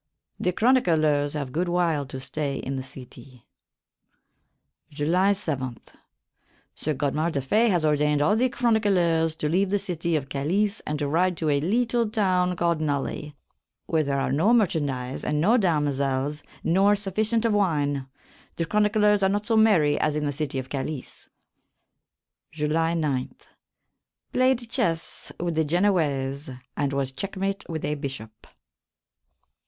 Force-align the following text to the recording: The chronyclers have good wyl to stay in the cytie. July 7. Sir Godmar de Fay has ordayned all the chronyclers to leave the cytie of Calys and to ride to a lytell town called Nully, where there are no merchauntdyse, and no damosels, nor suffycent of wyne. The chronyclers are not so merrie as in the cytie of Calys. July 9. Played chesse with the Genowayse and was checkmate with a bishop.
The 0.39 0.51
chronyclers 0.51 1.35
have 1.35 1.51
good 1.51 1.67
wyl 1.69 2.07
to 2.07 2.19
stay 2.19 2.57
in 2.57 2.75
the 2.75 2.81
cytie. 2.81 3.43
July 4.89 5.31
7. 5.33 5.77
Sir 6.73 6.95
Godmar 6.95 7.31
de 7.31 7.39
Fay 7.39 7.69
has 7.69 7.85
ordayned 7.85 8.19
all 8.19 8.35
the 8.35 8.49
chronyclers 8.49 9.37
to 9.37 9.47
leave 9.47 9.69
the 9.69 9.77
cytie 9.77 10.17
of 10.17 10.27
Calys 10.27 10.79
and 10.87 10.97
to 10.97 11.07
ride 11.07 11.37
to 11.37 11.49
a 11.49 11.61
lytell 11.61 12.09
town 12.11 12.55
called 12.55 12.79
Nully, 12.79 13.35
where 13.85 14.01
there 14.03 14.19
are 14.19 14.31
no 14.31 14.51
merchauntdyse, 14.53 15.23
and 15.23 15.39
no 15.39 15.55
damosels, 15.55 16.41
nor 16.63 16.93
suffycent 16.95 17.45
of 17.45 17.53
wyne. 17.53 18.07
The 18.55 18.65
chronyclers 18.65 19.21
are 19.21 19.29
not 19.29 19.45
so 19.45 19.55
merrie 19.55 19.97
as 19.99 20.15
in 20.15 20.25
the 20.25 20.31
cytie 20.31 20.59
of 20.59 20.69
Calys. 20.69 21.29
July 22.51 22.95
9. 22.95 23.35
Played 24.33 24.67
chesse 24.67 25.31
with 25.39 25.53
the 25.53 25.63
Genowayse 25.63 26.59
and 26.75 26.91
was 26.91 27.11
checkmate 27.11 27.63
with 27.69 27.85
a 27.85 27.93
bishop. 27.93 28.47